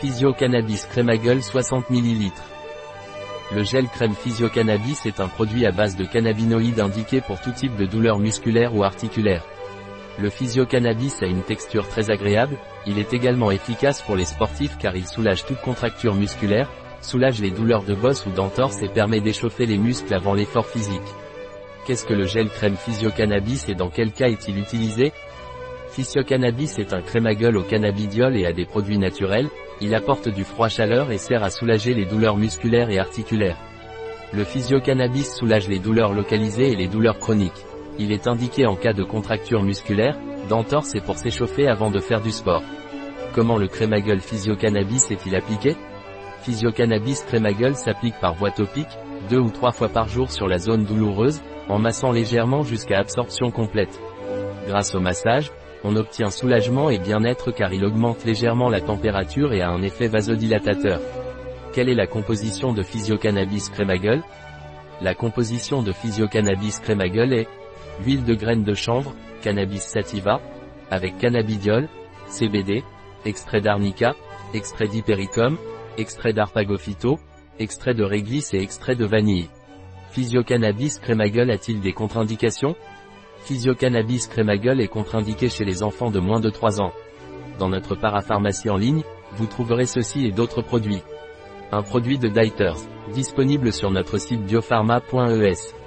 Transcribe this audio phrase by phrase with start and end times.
[0.00, 2.30] Physio-Cannabis Crémagueule 60 ml.
[3.54, 7.76] Le gel crème Physio-Cannabis est un produit à base de cannabinoïdes indiqué pour tout type
[7.76, 9.42] de douleur musculaire ou articulaire.
[10.18, 14.94] Le Physio-Cannabis a une texture très agréable, il est également efficace pour les sportifs car
[14.96, 16.70] il soulage toute contracture musculaire,
[17.00, 21.00] soulage les douleurs de bosse ou d'entorse et permet d'échauffer les muscles avant l'effort physique.
[21.86, 25.12] Qu'est-ce que le gel crème Physio-Cannabis et dans quel cas est-il utilisé?
[25.96, 29.48] Physio-Cannabis est un crème à gueule au cannabidiol et à des produits naturels,
[29.80, 33.56] il apporte du froid chaleur et sert à soulager les douleurs musculaires et articulaires.
[34.34, 37.64] Le physio-cannabis soulage les douleurs localisées et les douleurs chroniques.
[37.98, 40.18] Il est indiqué en cas de contracture musculaire,
[40.50, 42.62] d'entorse et pour s'échauffer avant de faire du sport.
[43.34, 45.76] Comment le crémagueule physio-cannabis est-il appliqué?
[46.42, 48.98] Physio-cannabis crémagueule s'applique par voie topique,
[49.30, 51.40] deux ou trois fois par jour sur la zone douloureuse,
[51.70, 53.98] en massant légèrement jusqu'à absorption complète.
[54.66, 55.50] Grâce au massage,
[55.84, 60.08] on obtient soulagement et bien-être car il augmente légèrement la température et a un effet
[60.08, 61.00] vasodilatateur.
[61.72, 64.22] Quelle est la composition de Physiocannabis crémagueule
[65.00, 67.48] La composition de Physiocannabis crémagueule est
[68.04, 70.40] huile de graines de chanvre, cannabis sativa,
[70.90, 71.88] avec cannabidiol,
[72.28, 72.82] CBD,
[73.24, 74.14] extrait d'arnica,
[74.54, 75.58] extrait d'hypericum,
[75.98, 77.18] extrait d'arpagophyto,
[77.58, 79.48] extrait de réglisse et extrait de vanille.
[80.10, 82.74] Physiocannabis crémagueule a-t-il des contre-indications?
[83.46, 86.92] Physiocannabis crémagueule est contre-indiqué chez les enfants de moins de 3 ans.
[87.60, 91.02] Dans notre parapharmacie en ligne, vous trouverez ceci et d'autres produits.
[91.70, 92.80] Un produit de Dieters,
[93.14, 95.85] disponible sur notre site biopharma.es.